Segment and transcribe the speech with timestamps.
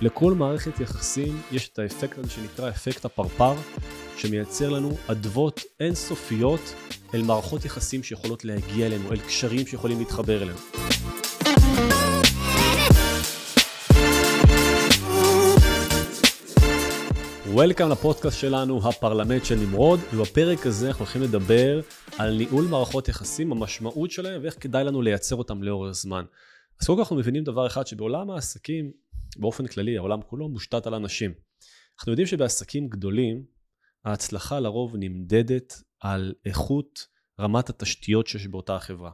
[0.00, 3.54] לכל מערכת יחסים יש את האפקט הזה שנקרא אפקט הפרפר,
[4.16, 6.74] שמייצר לנו אדוות אינסופיות
[7.14, 10.87] אל מערכות יחסים שיכולות להגיע אלינו, אל קשרים שיכולים להתחבר אלינו.
[17.52, 21.80] וולקאם לפודקאסט שלנו, הפרלמנט של נמרוד, ובפרק הזה אנחנו הולכים לדבר
[22.18, 26.24] על ניהול מערכות יחסים, המשמעות שלהם ואיך כדאי לנו לייצר אותם לאורך זמן.
[26.80, 28.92] אז קודם כל אנחנו מבינים דבר אחד, שבעולם העסקים,
[29.36, 31.32] באופן כללי, העולם כולו מושתת על אנשים.
[31.98, 33.44] אנחנו יודעים שבעסקים גדולים,
[34.04, 37.06] ההצלחה לרוב נמדדת על איכות
[37.40, 39.10] רמת התשתיות שיש באותה החברה.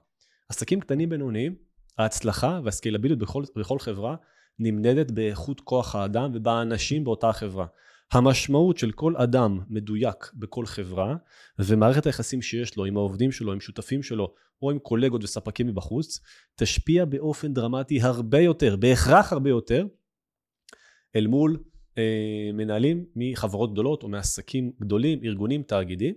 [0.48, 1.54] עסקים קטנים בינוניים,
[1.98, 4.16] ההצלחה והסקיילביליות בכל, בכל חברה
[4.58, 7.66] נמדדת באיכות כוח האדם ובאנשים באותה החברה.
[8.12, 11.16] המשמעות של כל אדם מדויק בכל חברה
[11.58, 16.20] ומערכת היחסים שיש לו עם העובדים שלו, עם שותפים שלו או עם קולגות וספקים מבחוץ
[16.56, 19.86] תשפיע באופן דרמטי הרבה יותר, בהכרח הרבה יותר
[21.16, 21.58] אל מול
[21.98, 26.14] אה, מנהלים מחברות גדולות או מעסקים גדולים, ארגונים, תאגידים.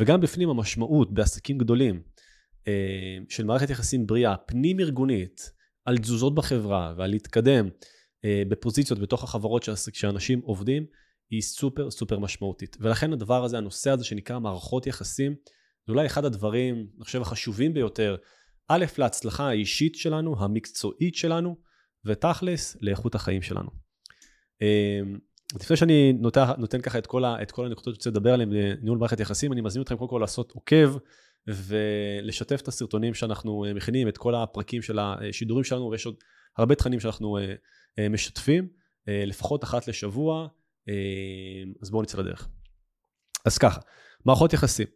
[0.00, 2.02] וגם בפנים המשמעות בעסקים גדולים
[2.68, 5.52] אה, של מערכת יחסים בריאה פנים ארגונית
[5.84, 7.68] על תזוזות בחברה ועל להתקדם
[8.24, 10.86] אה, בפוזיציות בתוך החברות שאנשים עובדים
[11.30, 12.76] היא סופר סופר משמעותית.
[12.80, 15.34] ולכן הדבר הזה, הנושא הזה שנקרא מערכות יחסים,
[15.86, 18.16] זה אולי אחד הדברים, אני חושב, החשובים ביותר,
[18.68, 21.56] א', להצלחה האישית שלנו, המקצועית שלנו,
[22.04, 23.70] ותכלס, לאיכות החיים שלנו.
[24.62, 25.18] אמ,
[25.54, 28.98] לפני שאני נותן, נותן ככה את כל, ה, את כל הנקודות שרוצה לדבר עליהן בניהול
[28.98, 30.96] מערכת יחסים, אני מזמין אתכם קודם כל לעשות עוקב
[31.46, 36.14] ולשתף את הסרטונים שאנחנו אה, מכינים, את כל הפרקים של השידורים שלנו, ויש עוד
[36.58, 37.54] הרבה תכנים שאנחנו אה,
[37.98, 38.68] אה, משתפים,
[39.26, 40.48] לפחות אחת לשבוע,
[41.82, 42.48] אז בואו נצא לדרך.
[43.44, 43.80] אז ככה,
[44.24, 44.86] מערכות יחסים.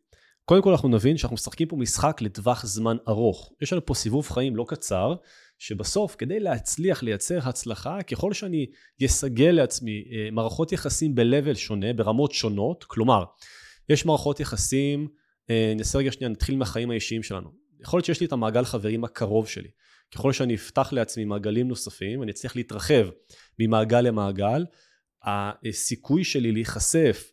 [0.45, 3.53] קודם כל אנחנו נבין שאנחנו משחקים פה משחק לטווח זמן ארוך.
[3.62, 5.15] יש לנו פה סיבוב חיים לא קצר,
[5.59, 8.67] שבסוף כדי להצליח לייצר הצלחה, ככל שאני
[9.05, 13.25] אסגל לעצמי אה, מערכות יחסים ב-level שונה, ברמות שונות, כלומר,
[13.89, 15.09] יש מערכות יחסים,
[15.50, 17.49] אה, נעשה רגע שנייה, נתחיל מהחיים האישיים שלנו.
[17.81, 19.69] יכול להיות שיש לי את המעגל חברים הקרוב שלי.
[20.15, 23.09] ככל שאני אפתח לעצמי מעגלים נוספים, אני אצליח להתרחב
[23.59, 24.65] ממעגל למעגל,
[25.25, 27.33] הסיכוי שלי להיחשף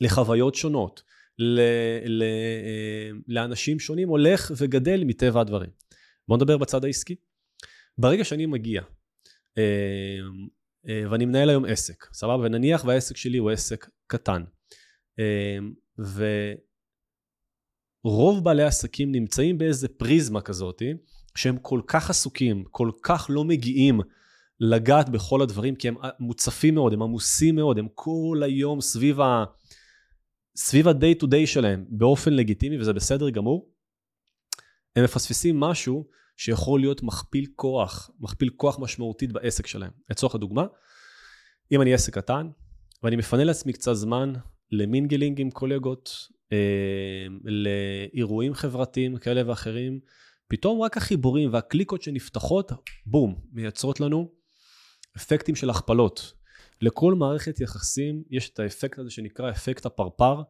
[0.00, 1.02] לחוויות שונות,
[1.38, 1.60] ל,
[2.06, 5.70] ל, אה, לאנשים שונים, הולך וגדל מטבע הדברים.
[6.28, 7.16] בואו נדבר בצד העסקי.
[7.98, 8.82] ברגע שאני מגיע,
[9.58, 10.18] אה,
[10.88, 12.36] אה, ואני מנהל היום עסק, סבבה?
[12.36, 14.44] ונניח והעסק שלי הוא עסק קטן,
[18.04, 20.82] ורוב בעלי עסקים נמצאים באיזה פריזמה כזאת,
[21.34, 24.00] שהם כל כך עסוקים, כל כך לא מגיעים
[24.64, 29.44] לגעת בכל הדברים, כי הם מוצפים מאוד, הם עמוסים מאוד, הם כל היום סביב ה...
[30.56, 33.70] סביב ה-day to day שלהם באופן לגיטימי, וזה בסדר גמור,
[34.96, 36.06] הם מפספסים משהו
[36.36, 39.90] שיכול להיות מכפיל כוח, מכפיל כוח משמעותית בעסק שלהם.
[40.10, 40.66] לצורך הדוגמה,
[41.72, 42.48] אם אני עסק קטן,
[43.02, 44.32] ואני מפנה לעצמי קצת זמן
[44.70, 50.00] למינגלינג עם קולגות, אה, לאירועים חברתיים כאלה ואחרים,
[50.48, 52.72] פתאום רק החיבורים והקליקות שנפתחות,
[53.06, 54.41] בום, מייצרות לנו
[55.16, 56.32] אפקטים של הכפלות.
[56.80, 60.42] לכל מערכת יחסים יש את האפקט הזה שנקרא אפקט הפרפר,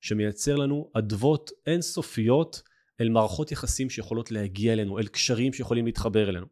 [0.00, 2.62] שמייצר לנו אדוות אינסופיות
[3.00, 6.46] אל מערכות יחסים שיכולות להגיע אלינו, אל קשרים שיכולים להתחבר אלינו.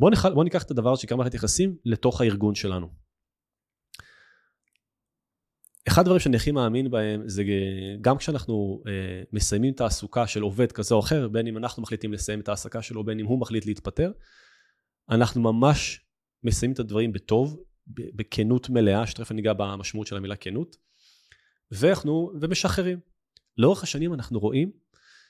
[0.00, 0.26] בואו נח...
[0.26, 2.88] בוא ניקח את הדבר שנקרא מערכת יחסים לתוך הארגון שלנו.
[5.88, 7.42] אחד הדברים שאני הכי מאמין בהם זה
[8.00, 12.40] גם כשאנחנו אה, מסיימים תעסוקה של עובד כזה או אחר, בין אם אנחנו מחליטים לסיים
[12.40, 14.12] את ההעסקה שלו, בין אם הוא מחליט להתפטר,
[15.10, 16.05] אנחנו ממש
[16.46, 20.76] מסיימים את הדברים בטוב, בכנות מלאה, שתכף אני אגע במשמעות של המילה כנות,
[21.70, 22.98] ואנחנו, ומשחררים.
[23.58, 24.70] לאורך השנים אנחנו רואים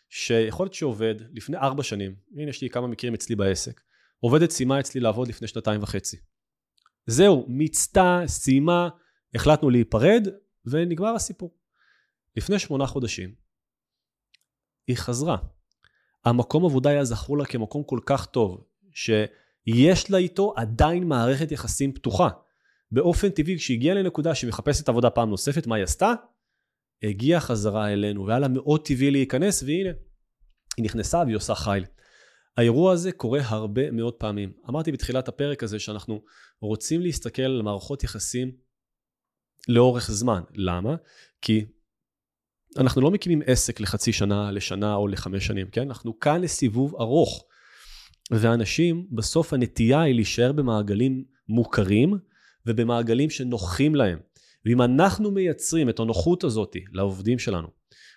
[0.09, 3.81] שיכול להיות שעובד לפני ארבע שנים, הנה יש לי כמה מקרים אצלי בעסק,
[4.21, 6.16] עובדת סיימה אצלי לעבוד לפני שנתיים וחצי.
[7.06, 8.88] זהו, מיצתה, סיימה,
[9.34, 10.28] החלטנו להיפרד,
[10.65, 11.55] ונגמר הסיפור.
[12.37, 13.34] לפני שמונה חודשים,
[14.87, 15.37] היא חזרה.
[16.25, 19.11] המקום עבודה היה זכור לה כמקום כל כך טוב, ש...
[19.66, 22.28] יש לה איתו עדיין מערכת יחסים פתוחה.
[22.92, 26.12] באופן טבעי, כשהגיעה לנקודה שהיא מחפשת עבודה פעם נוספת, מה היא עשתה?
[27.02, 29.90] הגיעה חזרה אלינו, והיה לה מאוד טבעי להיכנס, והנה,
[30.76, 31.84] היא נכנסה והיא עושה חייל.
[32.56, 34.52] האירוע הזה קורה הרבה מאוד פעמים.
[34.68, 36.22] אמרתי בתחילת הפרק הזה שאנחנו
[36.60, 38.52] רוצים להסתכל על מערכות יחסים
[39.68, 40.42] לאורך זמן.
[40.54, 40.96] למה?
[41.42, 41.64] כי
[42.76, 45.82] אנחנו לא מקימים עסק לחצי שנה, לשנה או לחמש שנים, כן?
[45.88, 47.44] אנחנו כאן לסיבוב ארוך.
[48.31, 52.14] ואנשים, בסוף הנטייה היא להישאר במעגלים מוכרים
[52.67, 54.19] ובמעגלים שנוחים להם.
[54.64, 57.69] ואם אנחנו מייצרים את הנוחות הזאת לעובדים שלנו,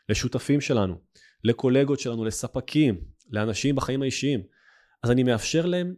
[0.09, 0.95] לשותפים שלנו,
[1.43, 4.41] לקולגות שלנו, לספקים, לאנשים בחיים האישיים.
[5.03, 5.95] אז אני מאפשר להם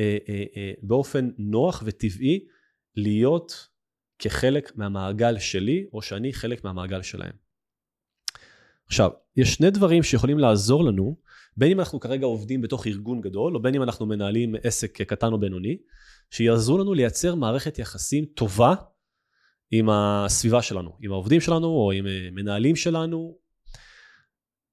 [0.00, 2.46] אה, אה, אה, באופן נוח וטבעי
[2.96, 3.68] להיות
[4.18, 7.32] כחלק מהמעגל שלי, או שאני חלק מהמעגל שלהם.
[8.86, 11.16] עכשיו, יש שני דברים שיכולים לעזור לנו,
[11.56, 15.32] בין אם אנחנו כרגע עובדים בתוך ארגון גדול, או בין אם אנחנו מנהלים עסק קטן
[15.32, 15.78] או בינוני,
[16.30, 18.74] שיעזרו לנו לייצר מערכת יחסים טובה
[19.70, 23.38] עם הסביבה שלנו, עם העובדים שלנו או עם אה, מנהלים שלנו.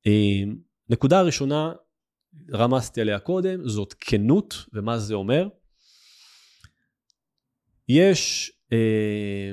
[0.07, 0.43] אה,
[0.89, 1.73] נקודה ראשונה,
[2.51, 5.47] רמזתי עליה קודם, זאת כנות, ומה זה אומר?
[7.89, 9.51] יש, אה,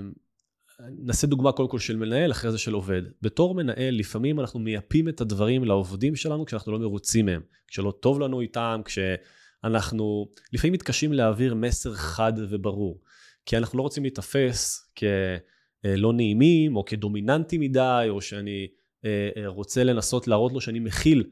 [0.90, 3.02] נעשה דוגמה קודם כל של מנהל, אחרי זה של עובד.
[3.22, 8.20] בתור מנהל, לפעמים אנחנו מייפים את הדברים לעובדים שלנו כשאנחנו לא מרוצים מהם, כשלא טוב
[8.20, 13.00] לנו איתם, כשאנחנו לפעמים מתקשים להעביר מסר חד וברור.
[13.46, 18.68] כי אנחנו לא רוצים להיתפס כלא נעימים, או כדומיננטי מדי, או שאני
[19.04, 21.24] אה, אה, רוצה לנסות להראות לו שאני מכיל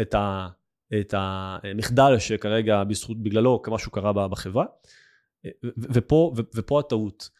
[0.00, 0.48] את, ה,
[1.00, 4.64] את המחדל שכרגע בזכות, בגללו משהו קרה בחברה.
[5.78, 7.39] ופה, ופה הטעות.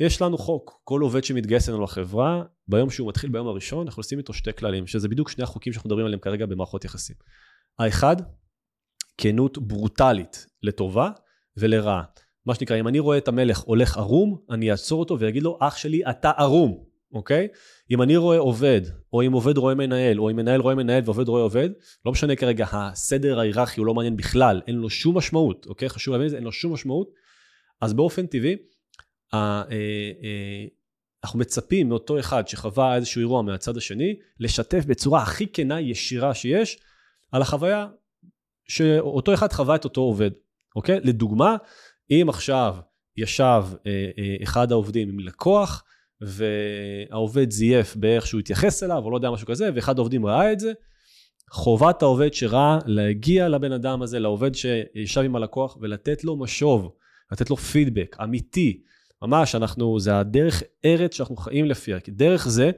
[0.00, 4.18] יש לנו חוק, כל עובד שמתגייס אלינו לחברה, ביום שהוא מתחיל ביום הראשון, אנחנו עושים
[4.18, 7.16] איתו שתי כללים, שזה בדיוק שני החוקים שאנחנו מדברים עליהם כרגע במערכות יחסים.
[7.78, 8.16] האחד,
[9.18, 11.10] כנות ברוטלית לטובה
[11.56, 12.02] ולרעה.
[12.46, 15.76] מה שנקרא, אם אני רואה את המלך הולך ערום, אני אעצור אותו ואגיד לו, אח
[15.76, 17.48] שלי, אתה ערום, אוקיי?
[17.90, 18.80] אם אני רואה עובד,
[19.12, 21.70] או אם עובד רואה מנהל, או אם מנהל רואה מנהל ועובד רואה עובד,
[22.06, 25.88] לא משנה כרגע, הסדר ההיררכי הוא לא מעניין בכלל, אין לו שום משמעות, אוקיי?
[25.88, 27.10] חשוב להבין את זה, אין לו שום משמעות.
[27.80, 28.56] אז באופן טבעי,
[31.24, 36.78] אנחנו מצפים מאותו אחד שחווה איזשהו אירוע מהצד השני, לשתף בצורה הכי כנה, ישירה שיש,
[37.32, 37.86] על החוויה
[38.68, 40.30] שאותו אחד חווה את אותו עובד,
[40.76, 41.00] אוקיי?
[41.02, 41.56] לדוגמה,
[42.10, 42.76] אם עכשיו
[43.16, 45.84] ישב אה, אה, אחד העובדים עם לקוח,
[46.20, 50.60] והעובד זייף באיך שהוא התייחס אליו, או לא יודע משהו כזה, ואחד העובדים ראה את
[50.60, 50.72] זה,
[51.50, 56.92] חובת העובד שראה להגיע לבן אדם הזה, לעובד שישב עם הלקוח, ולתת לו משוב,
[57.32, 58.82] לתת לו פידבק אמיתי.
[59.22, 62.70] ממש, אנחנו, זה הדרך ארץ שאנחנו חיים לפיה, כי דרך זה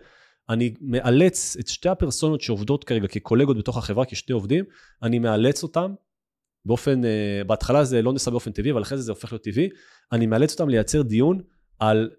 [0.49, 4.65] אני מאלץ את שתי הפרסונות שעובדות כרגע כקולגות בתוך החברה, כשני עובדים,
[5.03, 5.95] אני מאלץ אותם
[6.65, 9.69] באופן, uh, בהתחלה זה לא נעשה באופן טבעי, אבל אחרי זה זה הופך להיות טבעי,
[10.13, 11.41] אני מאלץ אותם לייצר דיון
[11.79, 12.11] על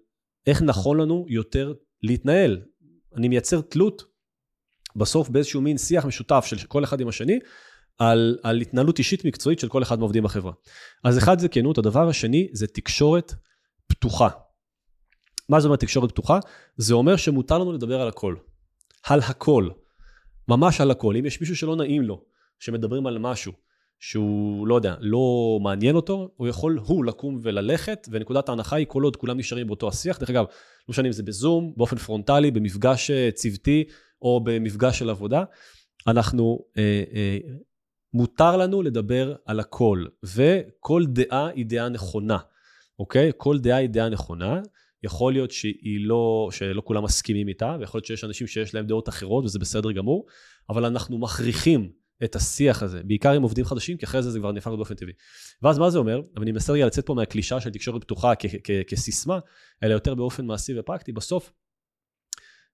[0.46, 2.60] איך נכון לנו יותר להתנהל.
[3.16, 4.04] אני מייצר תלות
[4.96, 7.38] בסוף באיזשהו מין שיח משותף של כל אחד עם השני,
[7.98, 10.52] על, על התנהלות אישית מקצועית של כל אחד מהעובדים בחברה.
[11.04, 13.34] אז אחד זה כנות, הדבר השני זה תקשורת
[13.86, 14.28] פתוחה.
[15.48, 16.38] מה זה אומר תקשורת פתוחה?
[16.76, 18.36] זה אומר שמותר לנו לדבר על הכל.
[19.08, 19.68] על הכל.
[20.48, 21.16] ממש על הכל.
[21.16, 22.24] אם יש מישהו שלא נעים לו,
[22.58, 23.52] שמדברים על משהו,
[23.98, 29.02] שהוא, לא יודע, לא מעניין אותו, הוא יכול הוא לקום וללכת, ונקודת ההנחה היא כל
[29.02, 30.18] עוד כולם נשארים באותו השיח.
[30.18, 33.84] דרך אגב, לא משנה אם זה בזום, באופן פרונטלי, במפגש אה, צוותי,
[34.22, 35.44] או במפגש של עבודה,
[36.06, 37.38] אנחנו, אה, אה,
[38.14, 42.38] מותר לנו לדבר על הכל, וכל דעה היא דעה נכונה,
[42.98, 43.30] אוקיי?
[43.36, 44.60] כל דעה היא דעה נכונה.
[45.02, 49.08] יכול להיות שהיא לא, שלא כולם מסכימים איתה, ויכול להיות שיש אנשים שיש להם דעות
[49.08, 50.26] אחרות, וזה בסדר גמור,
[50.70, 51.92] אבל אנחנו מכריחים
[52.24, 55.12] את השיח הזה, בעיקר עם עובדים חדשים, כי אחרי זה זה כבר נהפך באופן טבעי.
[55.62, 56.20] ואז מה זה אומר?
[56.36, 58.32] ואני מנסה רגע לצאת פה מהקלישה של תקשורת פתוחה
[58.86, 59.38] כסיסמה,
[59.82, 61.12] אלא יותר באופן מעשי ופרקטי.
[61.12, 61.52] בסוף,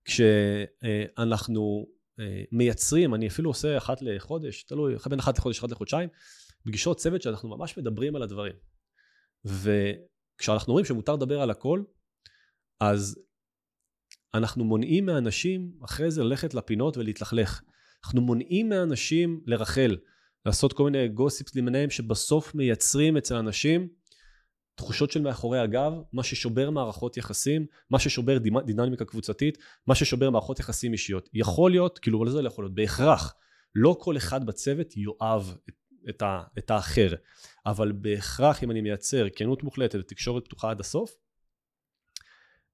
[0.05, 1.87] כשאנחנו
[2.21, 6.09] אה, מייצרים, אני אפילו עושה אחת לחודש, תלוי, בין אחת לחודש, אחת לחודשיים,
[6.65, 8.53] פגישות צוות שאנחנו ממש מדברים על הדברים.
[10.41, 11.83] וכשאנחנו אומרים שמותר לדבר על הכל,
[12.81, 13.19] אז
[14.35, 17.63] אנחנו מונעים מאנשים אחרי זה ללכת לפינות ולהתלכלך.
[18.05, 19.97] אנחנו מונעים מאנשים לרחל,
[20.47, 23.89] לעשות כל מיני גוסיפס למיניהם שבסוף מייצרים אצל אנשים
[24.75, 30.59] תחושות של מאחורי הגב, מה ששובר מערכות יחסים, מה ששובר דינמיקה קבוצתית, מה ששובר מערכות
[30.59, 31.29] יחסים אישיות.
[31.35, 33.35] יכול להיות, כאילו, לא זה לא יכול להיות, בהכרח,
[33.75, 35.75] לא כל אחד בצוות יאהב את,
[36.09, 37.15] את, ה, את האחר,
[37.67, 41.17] אבל בהכרח אם אני מייצר כנות מוחלטת ותקשורת פתוחה עד הסוף,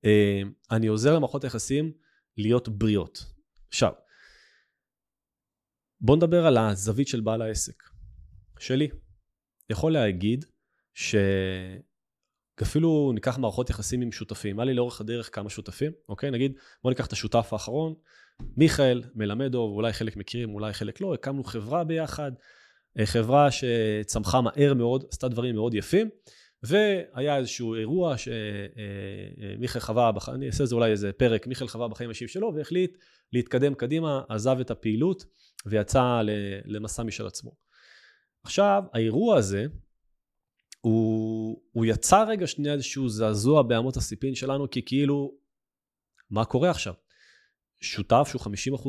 [0.04, 1.92] אה, אני עוזר למערכות היחסים
[2.36, 3.24] להיות בריאות.
[3.68, 3.92] עכשיו,
[6.00, 7.82] בוא נדבר על הזווית של בעל העסק.
[8.58, 8.88] שלי.
[9.70, 10.44] יכול להגיד
[12.54, 14.58] שאפילו ניקח מערכות יחסים עם שותפים.
[14.58, 16.30] היה לי לאורך הדרך כמה שותפים, אוקיי?
[16.30, 16.52] נגיד,
[16.82, 17.94] בוא ניקח את השותף האחרון,
[18.56, 22.32] מיכאל, מלמדוב, אולי חלק מכירים, אולי חלק לא, הקמנו חברה ביחד,
[23.04, 26.08] חברה שצמחה מהר מאוד, עשתה דברים מאוד יפים,
[26.62, 30.28] והיה איזשהו אירוע שמיכאל חווה, בח...
[30.28, 32.98] אני אעשה את זה אולי איזה פרק, מיכאל חווה בחיים האישיים שלו, והחליט
[33.32, 35.24] להתקדם קדימה, עזב את הפעילות
[35.66, 36.20] ויצא
[36.64, 37.52] למסע משל עצמו.
[38.42, 39.66] עכשיו, האירוע הזה,
[40.80, 45.34] הוא, הוא יצא רגע שנייה איזשהו זעזוע באמות הסיפין שלנו, כי כאילו,
[46.30, 46.94] מה קורה עכשיו?
[47.80, 48.42] שותף שהוא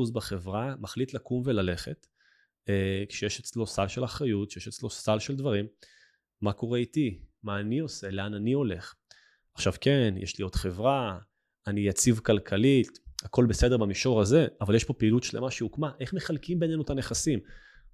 [0.10, 2.16] 50% בחברה מחליט לקום וללכת, אה,
[3.09, 5.67] כשיש אצלו סל של אחריות, כשיש אצלו סל של דברים,
[6.41, 7.19] מה קורה איתי?
[7.43, 8.09] מה אני עושה?
[8.09, 8.95] לאן אני הולך?
[9.53, 11.17] עכשיו כן, יש לי עוד חברה,
[11.67, 16.59] אני יציב כלכלית, הכל בסדר במישור הזה, אבל יש פה פעילות שלמה שהוקמה, איך מחלקים
[16.59, 17.39] בינינו את הנכסים?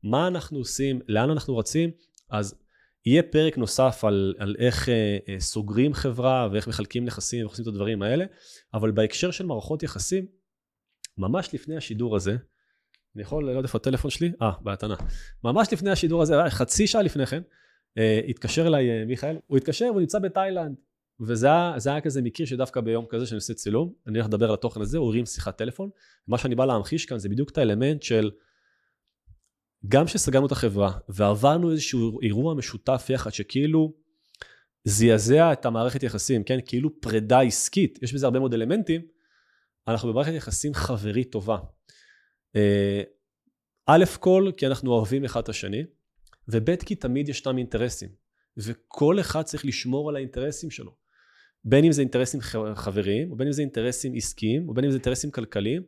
[0.03, 0.99] מה אנחנו עושים?
[1.07, 1.91] לאן אנחנו רצים?
[2.29, 2.55] אז
[3.05, 7.63] יהיה פרק נוסף על, על איך אה, אה, סוגרים חברה ואיך מחלקים נכסים ואיך עושים
[7.63, 8.25] את הדברים האלה,
[8.73, 10.25] אבל בהקשר של מערכות יחסים,
[11.17, 12.37] ממש לפני השידור הזה,
[13.15, 14.31] אני יכול, לא יודע איפה הטלפון שלי?
[14.41, 14.95] אה, בהתנה.
[15.43, 17.41] ממש לפני השידור הזה, חצי שעה לפני כן,
[17.97, 20.75] אה, התקשר אליי אה, מיכאל, הוא התקשר והוא נמצא בתאילנד.
[21.19, 24.53] וזה היה, היה כזה מקרה שדווקא ביום כזה שאני עושה צילום, אני הולך לדבר על
[24.53, 25.89] התוכן הזה, הוא הרים שיחת טלפון.
[26.27, 28.31] מה שאני בא להמחיש כאן זה בדיוק את האלמנט של,
[29.87, 33.93] גם כשסגרנו את החברה ועברנו איזשהו אירוע משותף יחד, שכאילו
[34.83, 36.59] זעזע את המערכת יחסים, כן?
[36.65, 39.01] כאילו פרידה עסקית, יש בזה הרבה מאוד אלמנטים,
[39.87, 41.57] אנחנו במערכת יחסים חברית טובה.
[42.55, 43.01] אה,
[43.85, 45.83] א' כל, כי אנחנו אוהבים אחד את השני,
[46.47, 48.09] וב' כי תמיד ישנם אינטרסים,
[48.57, 50.95] וכל אחד צריך לשמור על האינטרסים שלו.
[51.65, 52.39] בין אם זה אינטרסים
[52.75, 55.83] חבריים, או בין אם זה אינטרסים עסקיים, או בין אם זה אינטרסים כלכליים,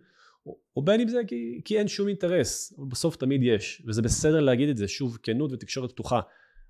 [0.75, 4.69] או בין אם זה כי, כי אין שום אינטרס, בסוף תמיד יש, וזה בסדר להגיד
[4.69, 6.19] את זה, שוב, כנות ותקשורת פתוחה.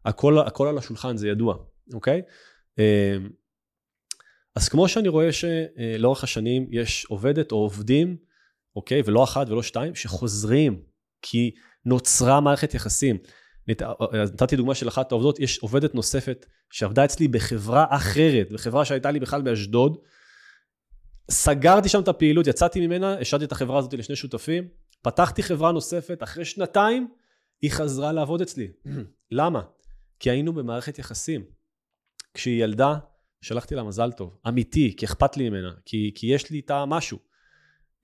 [0.06, 1.56] הכל, הכל על השולחן, זה ידוע,
[1.94, 2.22] אוקיי?
[2.78, 2.84] אמ,
[4.56, 8.18] אז כמו שאני רואה שלאורך השנים יש עובדת או עובדים,
[8.76, 10.82] אוקיי, ולא אחת ולא שתיים, שחוזרים,
[11.22, 11.52] כי
[11.86, 13.18] נוצרה מערכת יחסים.
[14.34, 19.20] נתתי דוגמה של אחת העובדות, יש עובדת נוספת שעבדה אצלי בחברה אחרת, בחברה שהייתה לי
[19.20, 19.98] בכלל באשדוד.
[21.32, 24.68] סגרתי שם את הפעילות, יצאתי ממנה, השארתי את החברה הזאת לשני שותפים,
[25.02, 27.08] פתחתי חברה נוספת, אחרי שנתיים
[27.62, 28.68] היא חזרה לעבוד אצלי.
[29.32, 29.62] למה?
[30.20, 31.46] כי היינו במערכת יחסים.
[32.34, 32.96] כשהיא ילדה,
[33.42, 37.18] שלחתי לה מזל טוב, אמיתי, כי אכפת לי ממנה, כי, כי יש לי איתה משהו.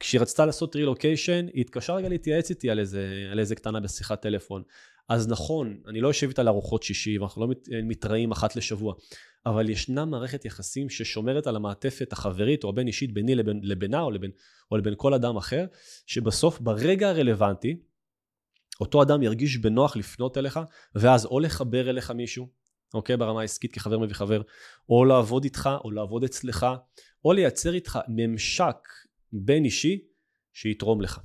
[0.02, 4.22] כשהיא רצתה לעשות רילוקיישן, היא התקשרה רגע להתייעץ איתי על איזה, על איזה קטנה בשיחת
[4.22, 4.64] טלפון.
[5.10, 8.94] אז נכון, אני לא יושב איתה לארוחות שישי, ואנחנו לא מת, מתראים אחת לשבוע,
[9.46, 14.12] אבל ישנה מערכת יחסים ששומרת על המעטפת החברית או הבין אישית ביני לבין, לבינה או
[14.12, 14.32] לבין,
[14.72, 15.66] או לבין כל אדם אחר,
[16.06, 17.78] שבסוף ברגע הרלוונטי,
[18.80, 20.60] אותו אדם ירגיש בנוח לפנות אליך,
[20.96, 22.48] ואז או לחבר אליך מישהו,
[22.94, 24.42] אוקיי, ברמה העסקית כחבר מביא חבר,
[24.90, 26.68] או לעבוד איתך, או לעבוד אצלך,
[27.26, 28.78] או לייצר איתך ממשק
[29.34, 30.08] בין אישי
[30.54, 31.20] שיתרום לך.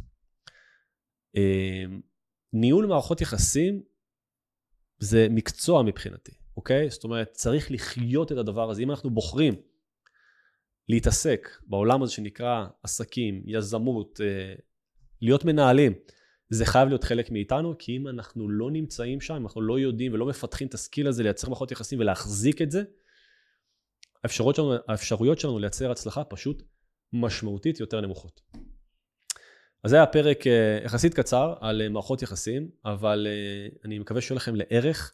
[1.37, 2.01] אמ,
[2.53, 3.83] ניהול מערכות יחסים
[4.99, 6.91] זה מקצוע מבחינתי, אוקיי?
[6.91, 8.83] זאת אומרת, צריך לחיות את הדבר הזה.
[8.83, 9.55] אם אנחנו בוחרים
[10.89, 14.55] להתעסק בעולם הזה שנקרא עסקים, יזמות, אה,
[15.23, 15.93] להיות מנהלים,
[16.51, 20.27] זה חייב להיות חלק מאיתנו, כי אם אנחנו לא נמצאים שם, אנחנו לא יודעים ולא
[20.27, 22.83] מפתחים את הסקיל הזה לייצר מערכות יחסים ולהחזיק את זה,
[24.25, 26.63] האפשרויות שלנו, האפשרויות שלנו לייצר הצלחה פשוט
[27.13, 28.41] משמעותית יותר נמוכות.
[29.87, 34.21] אז זה היה פרק אה, יחסית קצר על אה, מערכות יחסים, אבל אה, אני מקווה
[34.21, 35.13] שיהיה לכם לערך,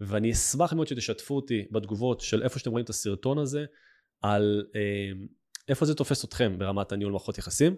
[0.00, 3.64] ואני אשמח מאוד שתשתפו אותי בתגובות של איפה שאתם רואים את הסרטון הזה,
[4.22, 4.64] על
[5.68, 7.76] איפה זה תופס אתכם ברמת הניהול מערכות יחסים,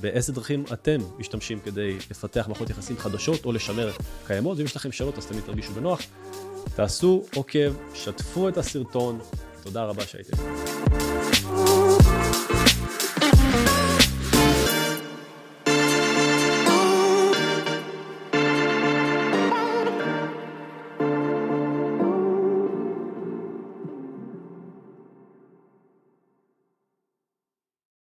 [0.00, 3.90] באיזה דרכים אתם משתמשים כדי לפתח מערכות יחסים חדשות או לשמר
[4.26, 6.00] קיימות, ואם יש לכם שאלות אז תמיד תרגישו בנוח.
[6.76, 9.18] תעשו עוקב, שתפו את הסרטון,
[9.62, 10.36] תודה רבה שהייתם.